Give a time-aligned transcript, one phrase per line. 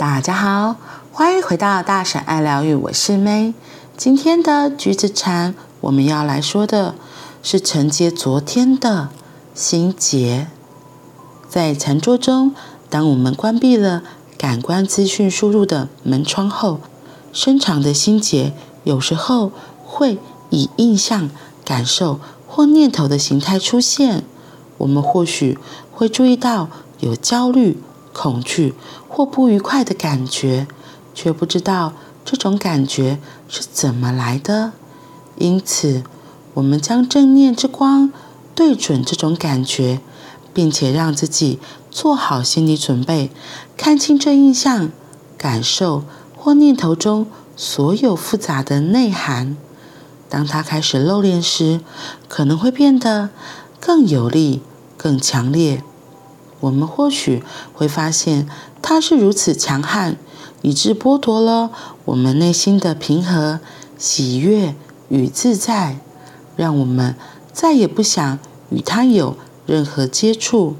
[0.00, 0.76] 大家好，
[1.12, 3.52] 欢迎回到大婶爱疗愈，我是 May。
[3.98, 6.94] 今天的橘子禅，我们要来说的
[7.42, 9.10] 是承接昨天的
[9.54, 10.46] 心结。
[11.50, 12.54] 在禅坐中，
[12.88, 14.02] 当我们关闭了
[14.38, 16.80] 感官资讯输入的门窗后，
[17.34, 18.54] 深长的心结
[18.84, 19.52] 有时候
[19.84, 20.16] 会
[20.48, 21.28] 以印象、
[21.62, 24.24] 感受或念头的形态出现。
[24.78, 25.58] 我们或许
[25.92, 26.70] 会注意到
[27.00, 27.78] 有焦虑、
[28.12, 28.74] 恐惧
[29.08, 30.66] 或不愉快的感觉，
[31.14, 31.92] 却不知道
[32.24, 33.18] 这种感觉
[33.48, 34.72] 是怎么来的。
[35.36, 36.02] 因此，
[36.54, 38.12] 我们将正念之光
[38.54, 40.00] 对准这种感觉，
[40.52, 41.58] 并且让自己
[41.90, 43.30] 做好心理准备，
[43.76, 44.90] 看清这印象、
[45.38, 46.04] 感受
[46.36, 49.56] 或念头中所有复杂的内涵。
[50.28, 51.80] 当它开始露脸时，
[52.28, 53.30] 可能会变得
[53.80, 54.62] 更有力。
[55.02, 55.82] 更强烈，
[56.60, 57.42] 我们或许
[57.72, 58.48] 会发现
[58.80, 60.16] 它是如此强悍，
[60.62, 61.70] 以致剥夺了
[62.04, 63.60] 我们内心的平和、
[63.98, 64.74] 喜悦
[65.08, 65.98] 与自在，
[66.56, 67.16] 让我们
[67.52, 68.38] 再也不想
[68.70, 70.76] 与它有任何接触。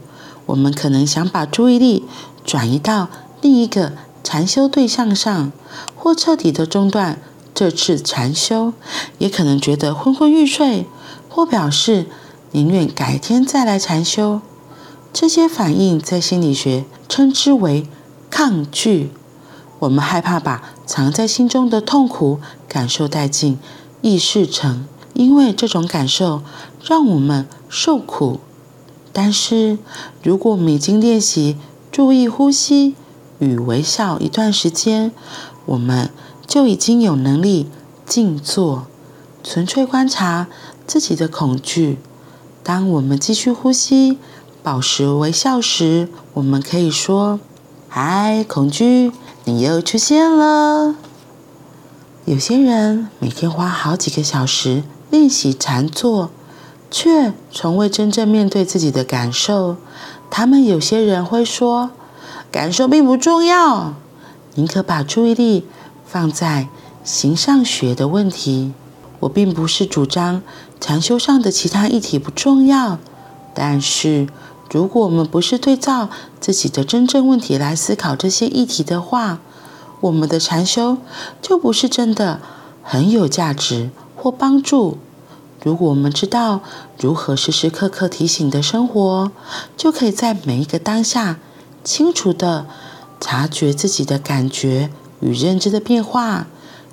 [0.46, 2.04] 我们可能想把注意力
[2.44, 3.08] 转移到
[3.41, 5.52] 另一个禅修对象上，
[5.94, 7.20] 或彻底的中断
[7.54, 8.72] 这次禅修，
[9.19, 10.86] 也可能觉得昏昏欲睡，
[11.28, 12.06] 或表示。
[12.52, 14.41] 宁愿改天再来禅修，
[15.12, 17.86] 这些反应在心理学称之为
[18.30, 19.11] 抗拒。
[19.80, 23.58] 我们害怕把藏在心中的痛苦感受殆尽
[24.03, 26.42] 意识层，因为这种感受
[26.84, 28.41] 让我们受苦。
[29.12, 29.78] 但是，
[30.22, 31.56] 如果我们已经练习
[31.91, 32.94] 注意呼吸
[33.38, 35.11] 与微笑一段时间，
[35.66, 36.11] 我们
[36.47, 37.69] 就已经有能力
[38.06, 38.86] 静坐，
[39.42, 40.47] 纯粹观察
[40.86, 41.98] 自己的恐惧。
[42.62, 44.19] 当我们继续呼吸、
[44.62, 47.41] 保持微笑时，我们可以说
[47.89, 49.12] ：“嗨，恐惧，
[49.44, 50.94] 你又出现了。”
[52.26, 56.31] 有些人每天花好几个小时练习禅坐，
[56.91, 59.76] 却从未真正面对自己的感受。
[60.31, 61.91] 他们有些人会说
[62.53, 63.94] ：“感受并不重要，
[64.54, 65.66] 宁可把注意力
[66.04, 66.69] 放在
[67.03, 68.72] 形上学的问题。”
[69.20, 70.41] 我并不是主张
[70.81, 72.99] 禅修上的其他议题不重要，
[73.55, 74.28] 但是
[74.71, 76.09] 如果我们不是对照
[76.41, 79.41] 自己的真正问题来思考这些议题的话，
[80.00, 80.99] 我们的禅修
[81.43, 82.41] 就不是真的
[82.83, 84.99] 很有价值或帮助。
[85.62, 86.61] 如果我们知道
[86.99, 89.31] 如何时时刻刻提醒的生活，
[89.77, 91.38] 就可以在每一个当下
[91.84, 92.67] 清楚地
[93.21, 94.91] 察觉自己的感觉
[95.21, 96.47] 与认知的变化。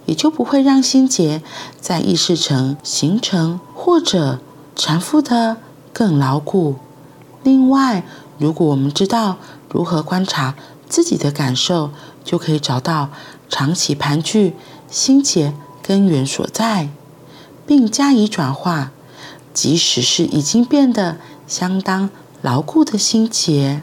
[0.05, 1.41] 也就不会让心结
[1.81, 4.39] 在意识层形成或者
[4.73, 5.57] 缠附得
[5.97, 6.75] 更牢固。
[7.41, 8.03] 另外，
[8.37, 9.37] 如果我们知道
[9.71, 10.53] 如何观察
[10.87, 11.89] 自己的感受，
[12.23, 13.09] 就可以找到
[13.49, 14.53] 长期盘踞
[14.91, 16.89] 心结根源所在，
[17.65, 18.91] 并加以转化，
[19.55, 22.11] 即使是已经变得相当
[22.43, 23.81] 牢固的心结。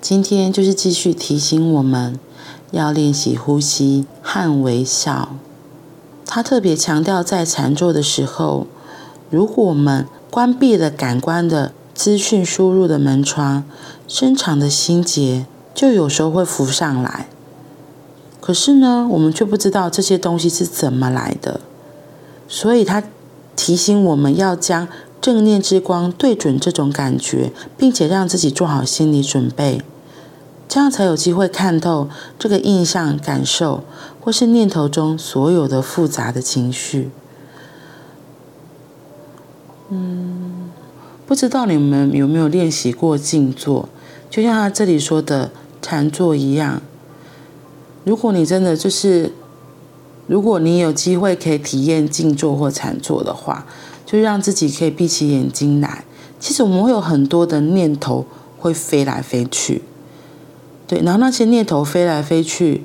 [0.00, 2.20] 今天就是继续提醒我们
[2.70, 5.30] 要练习呼吸和微笑。
[6.26, 8.66] 他特别强调，在禅坐的时候，
[9.30, 13.64] 如果我们关闭了感官的资讯输入的门窗，
[14.08, 17.28] 深长的心结就有时候会浮上来。
[18.40, 21.60] 可是呢，我们却不知道这些东西是怎么来的。
[22.48, 23.02] 所以他
[23.56, 24.86] 提醒我们要将
[25.20, 29.80] 正念之光对准这种感觉，并且让自己做好心理准备。
[30.76, 32.06] 这样才有机会看透
[32.38, 33.82] 这个印象、感受
[34.20, 37.08] 或是念头中所有的复杂的情绪。
[39.88, 40.68] 嗯，
[41.26, 43.88] 不知道你们有没有练习过静坐？
[44.28, 45.50] 就像他这里说的
[45.80, 46.82] 禅坐一样。
[48.04, 49.32] 如果你真的就是，
[50.26, 53.64] 如果你有机会可以体验静坐或禅坐的话，
[54.04, 56.04] 就让自己可以闭起眼睛来。
[56.38, 58.26] 其实我们会有很多的念头
[58.58, 59.80] 会飞来飞去。
[60.88, 62.84] 对，然后那些念头飞来飞去，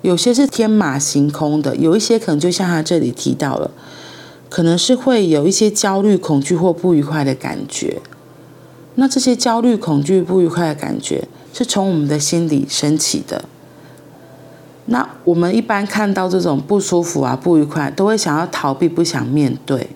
[0.00, 3.70] 有些是天马行空的，有一些可能就像他这里提到了，
[4.48, 8.00] 可能是会有一些焦虑、恐惧或不愉快的感觉。
[8.94, 13.44] 那这些焦虑、恐惧、不愉快的感觉是从我们的心里升起的。
[14.86, 19.90] 那我们一般看到这种不舒服啊、不愉快，都会想要逃避，不想面对。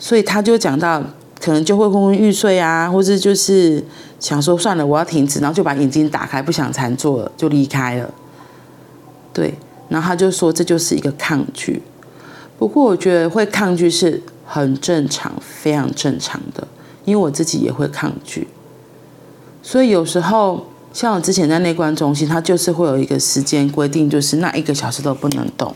[0.00, 1.04] 所以他就讲到。
[1.40, 3.82] 可能就会昏昏欲睡啊，或者就是
[4.18, 8.12] 想说算了，我要停止，然后就把眼睛打开，不想禅坐了，就离开了。
[9.32, 9.54] 对，
[9.88, 11.82] 然后他就说这就是一个抗拒。
[12.58, 16.66] 不过我觉得会抗拒是很正常，非常正常的，
[17.04, 18.48] 因为我自己也会抗拒。
[19.62, 25.72] 所以有时候像我之前在内观中心，它就是会有一个时间规定，就是那一个小时都不能动，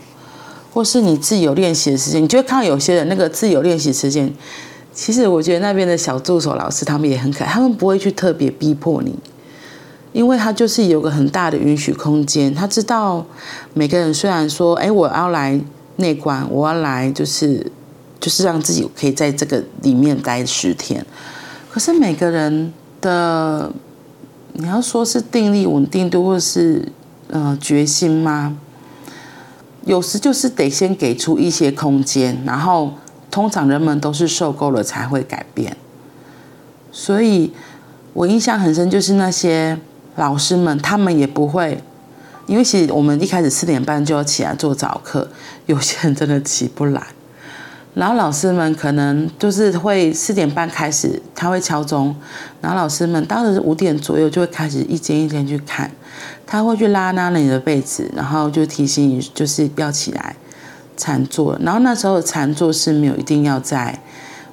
[0.73, 4.33] 或是你自由练习的时间，你就会看到有些人那个自由练习时间，
[4.93, 9.17] 其实我觉得那边的小助手老师他们也很可爱，他们不会去特别逼迫你。
[10.11, 13.25] 因为他就是有个很大的允许空间，他知道
[13.73, 15.59] 每个人虽然说，哎，我要来
[15.95, 17.71] 内观，我要来就是
[18.19, 21.03] 就是让自己可以在这个里面待十天，
[21.71, 23.71] 可是每个人的
[24.53, 26.87] 你要说是定力稳定度或是
[27.31, 28.55] 呃决心吗？
[29.83, 32.93] 有时就是得先给出一些空间，然后
[33.33, 35.75] 通常人们都是受够了才会改变，
[36.91, 37.51] 所以
[38.13, 39.79] 我印象很深，就是那些。
[40.15, 41.83] 老师们他们也不会，
[42.45, 45.27] 因为其实我们一开始四点半就要起来做早课，
[45.65, 47.01] 有些人真的起不来。
[47.95, 52.15] 然后老师们可能就是会四点半开始，他会敲钟，
[52.61, 55.89] 然后老师们到了五点左右就会开始一间一间去看，
[56.45, 60.35] 他会去拉拉你的被子，然后就提醒你就是要起来
[60.97, 61.57] 禅坐。
[61.61, 63.99] 然后那时候禅坐是没有一定要在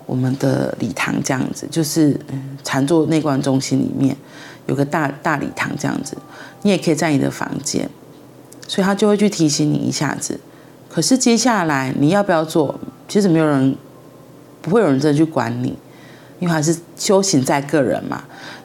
[0.07, 2.19] 我们的礼堂这样子，就是
[2.65, 4.17] 禅坐内观中心里面。
[4.67, 6.17] 有个大大礼堂这样子，
[6.63, 7.91] 你也可以在你的房间，
[8.69, 10.39] 所以他就会去提醒你一下子。
[10.89, 12.79] 可是接下来你要不要做？
[13.09, 13.75] 其实没有人，
[14.63, 15.77] 不会有人真的去管你，
[16.39, 18.23] 因为还是修行在个人嘛。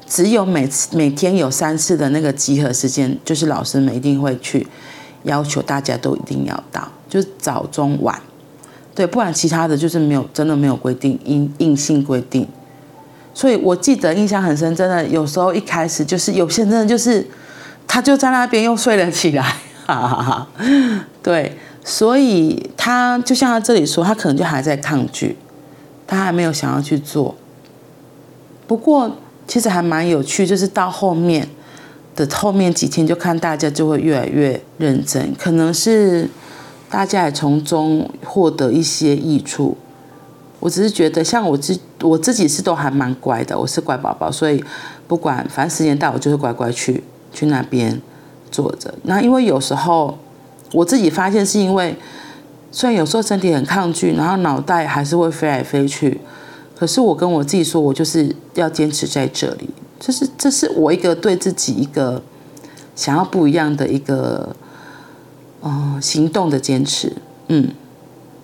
[0.08, 4.68] 只有每次每天有三次的那个集合时间，就是老师们一定会去
[5.24, 8.20] 要求大家都一定要到，就是早中晚，
[8.94, 12.48] 对，不然其他的就是没有真的没有规定，硬硬性规定。
[13.34, 17.26] 所以我记得印象很深，真的有时候一开始就是有些真的就是
[17.86, 19.44] 他就在那边又睡了起来，
[19.86, 20.48] 哈哈哈。
[21.22, 25.38] 对，所以他就像他这里说，他可能就还在抗拒，
[26.08, 27.36] 他还没有想要去做。
[28.68, 29.18] 不过
[29.48, 31.48] 其实还蛮有趣，就是到后面
[32.16, 36.30] 的后面几天，就看大家就会越来越认真，可能是
[36.90, 39.78] 大家也从中获得一些益处。
[40.60, 44.64] 我只是觉得，像我自我自己是都还蛮乖的，我是乖宝宝，所以
[45.08, 48.02] 不管反正时间到，我就是乖乖去去那边
[48.50, 48.94] 坐着。
[49.04, 50.18] 那因为有时候
[50.72, 51.96] 我自己发现，是因为
[52.72, 56.20] 虽然有时候身体很抗拒，然后脑袋还是会飞来飞去，
[56.76, 62.24] 可是我跟我自己说，我就是要坚持在这里，就是这是我一个对自己一个
[62.96, 64.56] 想要不一样的一个
[66.02, 67.14] 行动的坚持，
[67.48, 67.70] 嗯，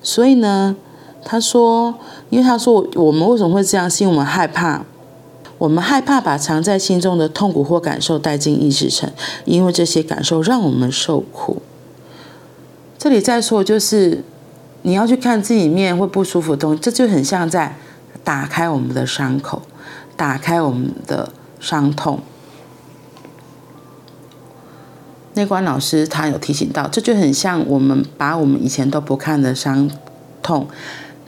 [0.02, 0.76] 所以呢。
[1.24, 1.94] 他说
[2.32, 3.88] ：“因为他说我们为什么会这样？
[3.88, 4.84] 是因为我们害怕，
[5.60, 9.08] 我们害怕把藏在心中的痛苦或感受带进意识层，
[9.46, 11.62] 因为这些感受让我们受苦。
[12.98, 14.24] 这里再说，就是
[14.82, 17.76] 你要去看自己面会不舒服的东西，这就很像在
[18.24, 19.62] 打开我们的伤口，
[20.18, 22.20] 打开我们的伤痛。
[25.34, 29.90] 内观老师他有提醒到，这就很像我们把我们以前都不看的伤
[30.42, 30.68] 痛。”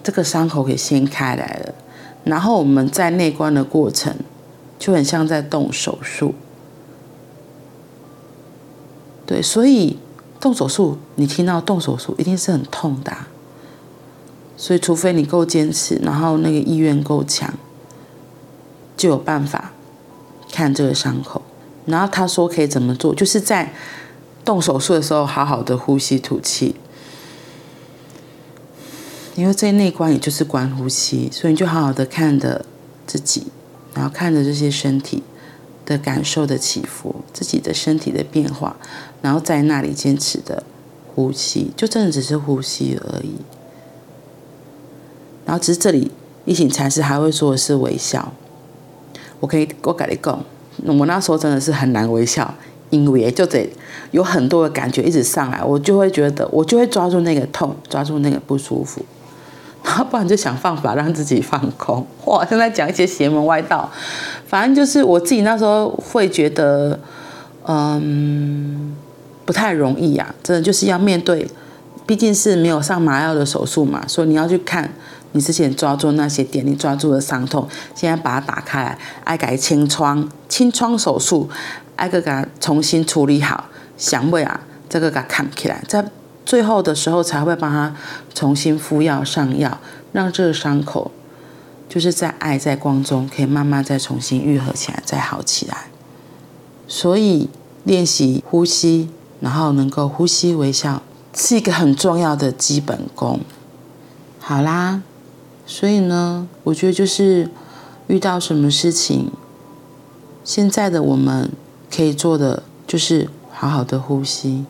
[0.04, 1.74] 这个伤口给掀开来了，
[2.26, 4.14] 然后我们在内观的过程
[4.78, 6.36] 就很像在动手术。
[9.26, 9.98] 对，所以
[10.42, 13.16] 动手术，你听到动手术一定是很痛的，
[14.58, 17.54] 所以除非你够坚持，然后那个意愿够强，
[18.98, 19.72] 就有办法
[20.52, 21.42] 看这个伤口。
[21.86, 23.72] 然后他说可以怎么做，就是在
[24.46, 26.76] 动手术的时候好好的呼吸吐气。
[29.36, 32.64] 因为这内观也就是观呼吸，所以你就好好的看着
[33.08, 33.48] 自己，
[33.96, 35.24] 然后看着这些身体
[35.86, 38.76] 的感受的起伏，自己的身体的变化，
[39.24, 40.62] 然后在那里坚持的
[41.16, 43.38] 呼吸，就真的只是呼吸而已。
[45.48, 46.12] 然后只是这里
[46.46, 48.34] 一行禅师还会说的是微笑。
[49.40, 50.46] 我可以我跟你讲，
[50.86, 52.54] 我那时候真的是很难微笑，
[52.94, 53.68] 因为就得
[54.12, 59.04] 有很多的感觉一直上来，我就会觉得我就会抓住那个痛，抓住那个不舒服。
[59.84, 62.06] 然后不然就想办法让自己放 空。
[62.26, 63.92] 哇，现在讲一些邪门歪道，
[64.46, 66.98] 反正就是我自己那时候会觉得，
[67.66, 68.96] 嗯，
[69.44, 70.36] 不太容易呀、啊。
[70.44, 71.46] 真的就是要面对，
[72.06, 74.90] 毕竟是没有上麻药的手术嘛，所以你要去看
[75.34, 81.50] 你之前抓住那些点，你抓住的伤痛，现在把它打开来，爱给清创，清创手术，
[81.96, 86.06] 挨个给它重新处理好，香味啊，这个给它看起来，在。
[86.46, 87.96] 最后的时候才会帮他
[88.36, 89.80] 重新敷药上药，
[90.12, 91.10] 让这个伤口
[91.88, 95.86] 就是在爱在光中可以慢慢再重新愈合起来，再好起来。
[96.86, 97.50] 所以
[97.86, 99.08] 练习呼吸，
[99.40, 101.02] 然后能够呼吸微笑，
[101.34, 103.40] 是一个很重要的基本功。
[104.40, 105.02] 好啦，
[105.66, 107.50] 所以呢，我觉得就是
[108.08, 109.32] 遇到什么事情，
[110.44, 111.50] 现在的我们
[111.96, 114.66] 可以做的就是好好的呼吸，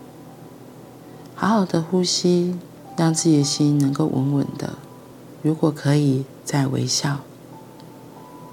[1.35, 2.57] 好好的呼吸，
[2.97, 4.73] 让自己的心能够稳稳的。
[5.41, 7.19] 如果可以，再微笑。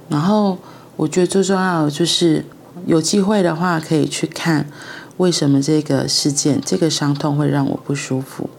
[0.09, 0.59] 然后，
[0.97, 2.45] 我觉得最重要的就是
[2.87, 4.71] 有机会的话，可以去看
[5.17, 8.51] 为什么这个事件、这个伤痛会让我不舒服，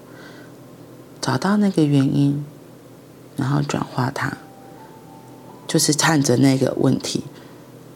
[1.20, 2.46] 找到那个原因，
[3.38, 4.38] 然后转化它，
[5.68, 7.24] 就是看着那个问题。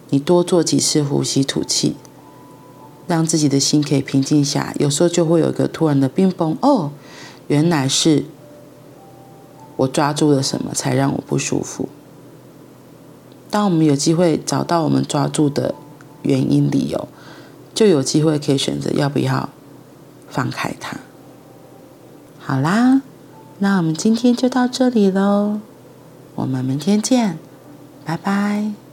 [0.10, 1.96] 你多做几次呼吸吐气，
[3.08, 4.74] 让自己的心可以平静下。
[4.80, 6.92] 有时候就会有一个突然的冰崩，哦，
[7.48, 8.26] 原来是
[9.78, 11.90] 我抓住了什么才让我不舒服。
[13.50, 15.76] 当我们有机会找到我们抓住的
[16.24, 17.08] 原因理由，
[17.74, 19.50] 就有机会可以选择要不要
[20.28, 20.98] 放开它。
[22.40, 23.02] 好啦，
[23.60, 25.60] 那我们今天就到这里喽，
[26.36, 27.38] 我们明天见，
[28.04, 28.85] 拜拜。